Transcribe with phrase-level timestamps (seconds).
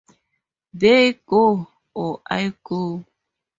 [0.73, 3.05] "They" go or "I" go!